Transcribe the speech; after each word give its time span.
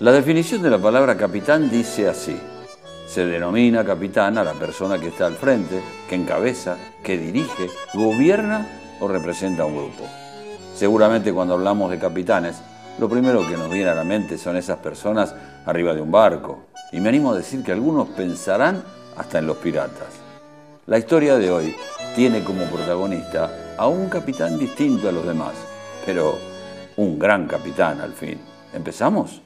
La 0.00 0.12
definición 0.12 0.62
de 0.62 0.70
la 0.70 0.78
palabra 0.78 1.14
capitán 1.14 1.68
dice 1.68 2.08
así. 2.08 2.34
Se 3.06 3.26
denomina 3.26 3.84
capitán 3.84 4.38
a 4.38 4.44
la 4.44 4.54
persona 4.54 4.98
que 4.98 5.08
está 5.08 5.26
al 5.26 5.34
frente, 5.34 5.78
que 6.08 6.14
encabeza, 6.14 6.78
que 7.04 7.18
dirige, 7.18 7.68
gobierna 7.92 8.66
o 8.98 9.08
representa 9.08 9.64
a 9.64 9.66
un 9.66 9.76
grupo. 9.76 10.04
Seguramente 10.74 11.34
cuando 11.34 11.52
hablamos 11.52 11.90
de 11.90 11.98
capitanes, 11.98 12.62
lo 12.98 13.10
primero 13.10 13.46
que 13.46 13.58
nos 13.58 13.68
viene 13.68 13.90
a 13.90 13.94
la 13.94 14.04
mente 14.04 14.38
son 14.38 14.56
esas 14.56 14.78
personas 14.78 15.34
arriba 15.66 15.92
de 15.92 16.00
un 16.00 16.10
barco. 16.10 16.68
Y 16.92 17.00
me 17.00 17.10
animo 17.10 17.32
a 17.32 17.36
decir 17.36 17.62
que 17.62 17.72
algunos 17.72 18.08
pensarán 18.08 18.82
hasta 19.18 19.38
en 19.38 19.46
los 19.46 19.58
piratas. 19.58 20.14
La 20.86 20.96
historia 20.96 21.36
de 21.36 21.50
hoy 21.50 21.76
tiene 22.16 22.42
como 22.42 22.64
protagonista 22.64 23.74
a 23.76 23.86
un 23.86 24.08
capitán 24.08 24.58
distinto 24.58 25.10
a 25.10 25.12
los 25.12 25.26
demás, 25.26 25.52
pero 26.06 26.38
un 26.96 27.18
gran 27.18 27.46
capitán 27.46 28.00
al 28.00 28.14
fin. 28.14 28.40
¿Empezamos? 28.72 29.42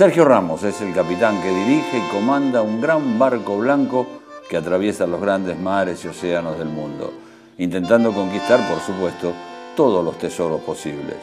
Sergio 0.00 0.24
Ramos 0.24 0.62
es 0.62 0.80
el 0.80 0.94
capitán 0.94 1.42
que 1.42 1.50
dirige 1.50 1.98
y 1.98 2.10
comanda 2.10 2.62
un 2.62 2.80
gran 2.80 3.18
barco 3.18 3.58
blanco 3.58 4.06
que 4.48 4.56
atraviesa 4.56 5.06
los 5.06 5.20
grandes 5.20 5.58
mares 5.58 6.02
y 6.02 6.08
océanos 6.08 6.58
del 6.58 6.68
mundo, 6.68 7.12
intentando 7.58 8.10
conquistar, 8.10 8.66
por 8.66 8.80
supuesto, 8.80 9.34
todos 9.76 10.02
los 10.02 10.16
tesoros 10.16 10.62
posibles. 10.62 11.16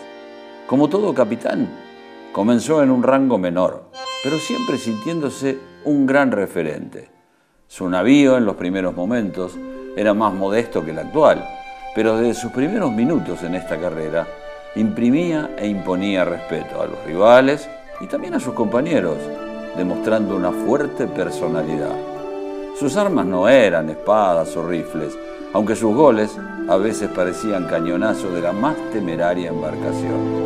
Como 0.68 0.88
todo 0.90 1.12
capitán, 1.12 1.68
comenzó 2.32 2.84
en 2.84 2.92
un 2.92 3.02
rango 3.02 3.40
menor, 3.40 3.90
pero 4.24 4.38
siempre 4.38 4.78
sintiéndose 4.78 5.58
un 5.86 6.06
gran 6.06 6.32
referente. 6.32 7.10
Su 7.66 7.90
navío 7.90 8.38
en 8.38 8.46
los 8.46 8.58
primeros 8.58 8.96
momentos 8.96 9.58
era 9.96 10.14
más 10.14 10.36
modesto 10.36 10.86
que 10.86 10.92
el 10.92 11.00
actual, 11.00 11.44
pero 11.96 12.16
desde 12.16 12.40
sus 12.40 12.52
primeros 12.52 12.92
minutos 12.92 13.42
en 13.42 13.56
esta 13.56 13.80
carrera 13.80 14.28
imprimía 14.76 15.56
e 15.58 15.68
imponía 15.68 16.24
respeto 16.26 16.80
a 16.80 16.86
los 16.86 17.04
rivales, 17.08 17.68
y 18.00 18.08
también 18.08 18.36
a 18.36 18.40
sus 18.40 18.54
compañeros, 18.54 19.18
demostrando 19.76 20.36
una 20.36 20.52
fuerte 20.52 21.08
personalidad. 21.08 21.96
Sus 22.80 22.96
armas 22.96 23.26
no 23.26 23.50
eran 23.50 23.90
espadas 23.90 24.56
o 24.56 24.68
rifles, 24.68 25.18
aunque 25.54 25.76
sus 25.76 25.96
goles 25.96 26.38
a 26.68 26.78
veces 26.78 27.10
parecían 27.10 27.66
cañonazos 27.66 28.34
de 28.34 28.42
la 28.42 28.52
más 28.52 28.76
temeraria 28.92 29.50
embarcación. 29.50 30.38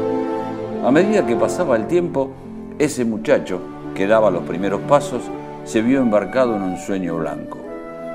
A 0.86 0.92
medida 0.92 1.26
que 1.26 1.36
pasaba 1.36 1.76
el 1.76 1.88
tiempo, 1.88 2.32
ese 2.80 3.04
muchacho 3.04 3.60
que 3.96 4.08
daba 4.08 4.32
los 4.32 4.44
primeros 4.44 4.82
pasos 4.82 5.24
se 5.66 5.82
vio 5.82 6.00
embarcado 6.00 6.56
en 6.56 6.62
un 6.64 6.78
sueño 6.78 7.18
blanco. 7.18 7.58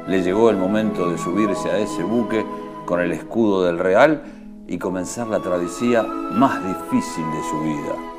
Le 0.09 0.23
llegó 0.23 0.51
el 0.51 0.57
momento 0.57 1.11
de 1.11 1.19
subirse 1.19 1.71
a 1.71 1.79
ese 1.79 2.03
buque 2.03 2.45
con 2.87 3.01
el 3.01 3.13
escudo 3.13 3.65
del 3.65 3.79
Real 3.79 4.23
y 4.67 4.79
comenzar 4.79 5.27
la 5.27 5.41
travesía 5.41 6.03
más 6.03 6.65
difícil 6.65 7.25
de 7.25 7.43
su 7.51 7.61
vida 7.61 8.16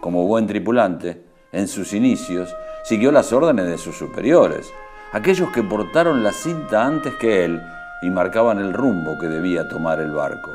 como 0.00 0.26
buen 0.26 0.46
tripulante, 0.46 1.24
en 1.52 1.68
sus 1.68 1.92
inicios, 1.92 2.54
siguió 2.84 3.10
las 3.10 3.32
órdenes 3.32 3.66
de 3.66 3.78
sus 3.78 3.96
superiores, 3.96 4.72
aquellos 5.12 5.50
que 5.50 5.62
portaron 5.62 6.22
la 6.22 6.32
cinta 6.32 6.84
antes 6.84 7.14
que 7.16 7.44
él 7.44 7.60
y 8.02 8.10
marcaban 8.10 8.58
el 8.58 8.72
rumbo 8.72 9.18
que 9.18 9.26
debía 9.26 9.68
tomar 9.68 10.00
el 10.00 10.12
barco. 10.12 10.50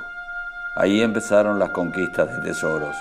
Ahí 0.75 1.01
empezaron 1.01 1.59
las 1.59 1.69
conquistas 1.69 2.29
de 2.35 2.49
tesoros. 2.49 2.95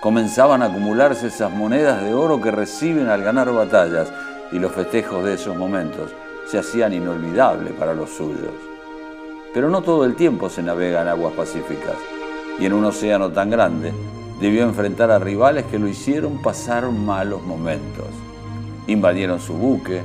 Comenzaban 0.00 0.62
a 0.62 0.66
acumularse 0.66 1.28
esas 1.28 1.50
monedas 1.50 2.02
de 2.02 2.14
oro 2.14 2.40
que 2.40 2.50
reciben 2.50 3.08
al 3.08 3.22
ganar 3.22 3.52
batallas 3.52 4.12
y 4.52 4.58
los 4.58 4.72
festejos 4.72 5.24
de 5.24 5.34
esos 5.34 5.56
momentos 5.56 6.10
se 6.46 6.58
hacían 6.58 6.92
inolvidables 6.92 7.72
para 7.74 7.94
los 7.94 8.10
suyos. 8.10 8.52
Pero 9.52 9.68
no 9.70 9.82
todo 9.82 10.04
el 10.04 10.14
tiempo 10.14 10.48
se 10.48 10.62
navega 10.62 11.02
en 11.02 11.08
aguas 11.08 11.32
pacíficas 11.32 11.96
y 12.58 12.66
en 12.66 12.72
un 12.72 12.84
océano 12.84 13.30
tan 13.30 13.50
grande 13.50 13.92
debió 14.40 14.62
enfrentar 14.62 15.10
a 15.10 15.18
rivales 15.18 15.64
que 15.66 15.78
lo 15.78 15.88
hicieron 15.88 16.40
pasar 16.42 16.90
malos 16.90 17.42
momentos. 17.42 18.06
Invadieron 18.86 19.40
su 19.40 19.54
buque, 19.54 20.02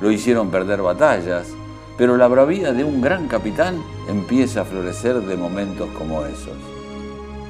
lo 0.00 0.10
hicieron 0.10 0.50
perder 0.50 0.82
batallas, 0.82 1.48
pero 1.96 2.16
la 2.16 2.28
bravía 2.28 2.72
de 2.72 2.84
un 2.84 3.00
gran 3.00 3.28
capitán 3.28 3.82
empieza 4.08 4.62
a 4.62 4.64
florecer 4.64 5.20
de 5.20 5.36
momentos 5.36 5.88
como 5.98 6.24
esos. 6.26 6.56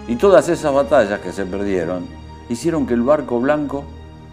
Y 0.08 0.16
todas 0.16 0.48
esas 0.48 0.72
batallas 0.72 1.20
que 1.20 1.32
se 1.32 1.46
perdieron 1.46 2.06
hicieron 2.48 2.86
que 2.86 2.94
el 2.94 3.02
barco 3.02 3.40
blanco 3.40 3.84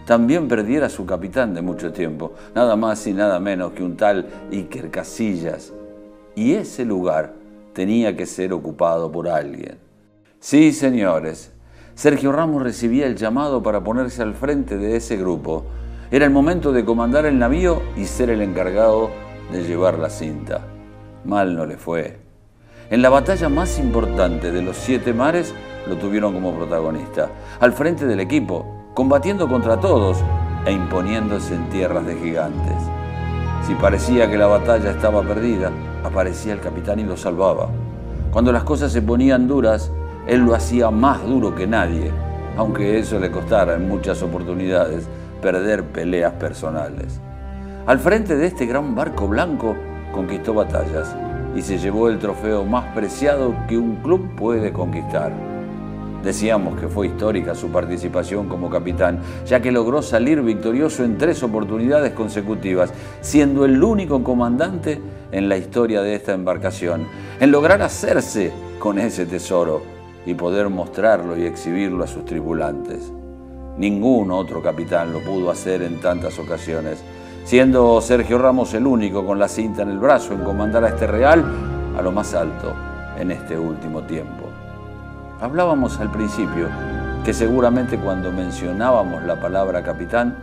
también 0.06 0.46
perdiera 0.46 0.86
a 0.86 0.90
su 0.90 1.06
capitán 1.06 1.54
de 1.54 1.62
mucho 1.62 1.92
tiempo, 1.92 2.32
nada 2.54 2.76
más 2.76 3.06
y 3.06 3.12
nada 3.12 3.40
menos 3.40 3.72
que 3.72 3.82
un 3.82 3.96
tal 3.96 4.26
Iker 4.52 4.90
Casillas. 4.90 5.72
Y 6.36 6.52
ese 6.52 6.84
lugar 6.84 7.32
tenía 7.72 8.16
que 8.16 8.26
ser 8.26 8.52
ocupado 8.52 9.10
por 9.10 9.28
alguien. 9.28 9.78
Sí, 10.38 10.72
señores, 10.72 11.52
Sergio 11.94 12.32
Ramos 12.32 12.62
recibía 12.62 13.06
el 13.06 13.14
llamado 13.14 13.62
para 13.62 13.84
ponerse 13.84 14.20
al 14.20 14.34
frente 14.34 14.76
de 14.76 14.96
ese 14.96 15.16
grupo. 15.16 15.64
Era 16.10 16.24
el 16.24 16.32
momento 16.32 16.72
de 16.72 16.84
comandar 16.84 17.24
el 17.24 17.38
navío 17.38 17.82
y 17.96 18.06
ser 18.06 18.30
el 18.30 18.42
encargado 18.42 19.10
de 19.52 19.62
llevar 19.62 19.98
la 19.98 20.10
cinta. 20.10 20.62
Mal 21.24 21.54
no 21.54 21.66
le 21.66 21.76
fue. 21.76 22.18
En 22.90 23.00
la 23.00 23.10
batalla 23.10 23.48
más 23.48 23.78
importante 23.78 24.50
de 24.50 24.60
los 24.60 24.76
siete 24.76 25.14
mares 25.14 25.54
lo 25.86 25.96
tuvieron 25.96 26.34
como 26.34 26.54
protagonista, 26.54 27.30
al 27.60 27.72
frente 27.72 28.06
del 28.06 28.20
equipo, 28.20 28.90
combatiendo 28.94 29.48
contra 29.48 29.78
todos 29.78 30.18
e 30.66 30.72
imponiéndose 30.72 31.54
en 31.54 31.68
tierras 31.68 32.04
de 32.06 32.16
gigantes. 32.16 32.76
Si 33.66 33.74
parecía 33.74 34.28
que 34.28 34.36
la 34.36 34.46
batalla 34.46 34.90
estaba 34.90 35.22
perdida, 35.22 35.70
aparecía 36.02 36.54
el 36.54 36.60
capitán 36.60 36.98
y 36.98 37.04
lo 37.04 37.16
salvaba. 37.16 37.68
Cuando 38.32 38.50
las 38.50 38.64
cosas 38.64 38.92
se 38.92 39.00
ponían 39.00 39.46
duras, 39.46 39.90
él 40.26 40.40
lo 40.40 40.54
hacía 40.54 40.90
más 40.90 41.22
duro 41.24 41.54
que 41.54 41.66
nadie, 41.66 42.10
aunque 42.56 42.98
eso 42.98 43.18
le 43.18 43.30
costara 43.30 43.74
en 43.74 43.88
muchas 43.88 44.22
oportunidades 44.22 45.06
perder 45.42 45.84
peleas 45.84 46.32
personales. 46.34 47.20
Al 47.86 47.98
frente 47.98 48.36
de 48.36 48.46
este 48.46 48.64
gran 48.66 48.94
barco 48.94 49.28
blanco 49.28 49.76
conquistó 50.12 50.54
batallas 50.54 51.14
y 51.54 51.60
se 51.60 51.78
llevó 51.78 52.08
el 52.08 52.18
trofeo 52.18 52.64
más 52.64 52.94
preciado 52.94 53.54
que 53.68 53.76
un 53.76 53.96
club 53.96 54.34
puede 54.36 54.72
conquistar. 54.72 55.32
Decíamos 56.22 56.80
que 56.80 56.88
fue 56.88 57.08
histórica 57.08 57.54
su 57.54 57.68
participación 57.68 58.48
como 58.48 58.70
capitán, 58.70 59.18
ya 59.44 59.60
que 59.60 59.70
logró 59.70 60.00
salir 60.00 60.40
victorioso 60.40 61.04
en 61.04 61.18
tres 61.18 61.42
oportunidades 61.42 62.12
consecutivas, 62.14 62.94
siendo 63.20 63.66
el 63.66 63.82
único 63.82 64.24
comandante 64.24 65.02
en 65.30 65.50
la 65.50 65.58
historia 65.58 66.00
de 66.00 66.14
esta 66.14 66.32
embarcación, 66.32 67.06
en 67.38 67.50
lograr 67.50 67.82
hacerse 67.82 68.52
con 68.78 68.98
ese 68.98 69.26
tesoro 69.26 69.82
y 70.26 70.34
poder 70.34 70.68
mostrarlo 70.68 71.36
y 71.36 71.44
exhibirlo 71.44 72.04
a 72.04 72.06
sus 72.06 72.24
tripulantes. 72.24 73.12
Ningún 73.76 74.30
otro 74.30 74.62
capitán 74.62 75.12
lo 75.12 75.20
pudo 75.20 75.50
hacer 75.50 75.82
en 75.82 76.00
tantas 76.00 76.38
ocasiones, 76.38 77.02
siendo 77.44 78.00
Sergio 78.00 78.38
Ramos 78.38 78.72
el 78.74 78.86
único 78.86 79.26
con 79.26 79.38
la 79.38 79.48
cinta 79.48 79.82
en 79.82 79.90
el 79.90 79.98
brazo 79.98 80.32
en 80.32 80.44
comandar 80.44 80.84
a 80.84 80.88
este 80.88 81.06
Real 81.06 81.44
a 81.96 82.02
lo 82.02 82.12
más 82.12 82.34
alto 82.34 82.72
en 83.18 83.30
este 83.30 83.58
último 83.58 84.02
tiempo. 84.02 84.44
Hablábamos 85.40 85.98
al 86.00 86.10
principio 86.10 86.68
que 87.24 87.32
seguramente 87.32 87.98
cuando 87.98 88.30
mencionábamos 88.30 89.24
la 89.24 89.40
palabra 89.40 89.82
capitán, 89.82 90.36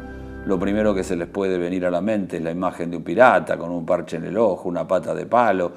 lo 0.46 0.60
primero 0.60 0.94
que 0.94 1.04
se 1.04 1.16
les 1.16 1.28
puede 1.28 1.58
venir 1.58 1.86
a 1.86 1.92
la 1.92 2.02
mente 2.02 2.38
es 2.38 2.44
la 2.44 2.52
imagen 2.52 2.92
de 2.92 2.98
un 2.98 3.04
pirata 3.04 3.58
con 3.58 3.72
un 3.72 3.86
parche 3.86 4.18
en 4.18 4.26
el 4.26 4.38
ojo, 4.38 4.68
una 4.68 4.88
pata 4.88 5.14
de 5.14 5.26
palo, 5.26 5.72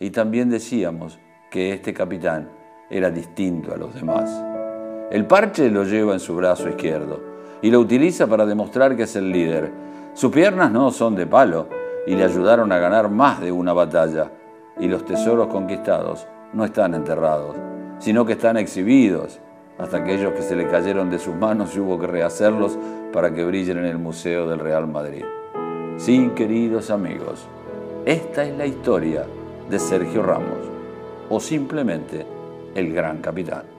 y 0.00 0.10
también 0.10 0.50
decíamos 0.50 1.18
que 1.50 1.72
este 1.72 1.94
capitán 1.94 2.48
era 2.90 3.10
distinto 3.10 3.72
a 3.72 3.76
los 3.76 3.94
demás. 3.94 4.30
El 5.10 5.26
parche 5.26 5.70
lo 5.70 5.84
lleva 5.84 6.12
en 6.12 6.20
su 6.20 6.34
brazo 6.34 6.68
izquierdo 6.68 7.20
y 7.62 7.70
lo 7.70 7.80
utiliza 7.80 8.26
para 8.26 8.46
demostrar 8.46 8.96
que 8.96 9.04
es 9.04 9.16
el 9.16 9.30
líder. 9.30 9.70
Sus 10.14 10.32
piernas 10.32 10.70
no 10.70 10.90
son 10.90 11.14
de 11.14 11.26
palo 11.26 11.68
y 12.06 12.14
le 12.14 12.24
ayudaron 12.24 12.70
a 12.72 12.78
ganar 12.78 13.10
más 13.10 13.40
de 13.40 13.52
una 13.52 13.72
batalla. 13.72 14.30
Y 14.78 14.88
los 14.88 15.04
tesoros 15.04 15.48
conquistados 15.48 16.26
no 16.52 16.64
están 16.64 16.94
enterrados, 16.94 17.56
sino 17.98 18.24
que 18.24 18.32
están 18.32 18.56
exhibidos 18.56 19.40
hasta 19.78 19.98
aquellos 19.98 20.32
que 20.32 20.42
se 20.42 20.56
le 20.56 20.68
cayeron 20.68 21.10
de 21.10 21.18
sus 21.18 21.34
manos 21.34 21.74
y 21.76 21.80
hubo 21.80 21.98
que 21.98 22.06
rehacerlos 22.06 22.78
para 23.12 23.32
que 23.32 23.44
brillen 23.44 23.78
en 23.78 23.86
el 23.86 23.98
Museo 23.98 24.48
del 24.48 24.58
Real 24.58 24.86
Madrid. 24.86 25.24
Sí, 25.98 26.30
queridos 26.34 26.90
amigos, 26.90 27.46
esta 28.04 28.44
es 28.44 28.56
la 28.56 28.66
historia 28.66 29.24
de 29.68 29.78
Sergio 29.78 30.22
Ramos, 30.22 30.70
o 31.28 31.40
simplemente 31.40 32.26
el 32.76 32.92
gran 32.92 33.18
capitán. 33.18 33.75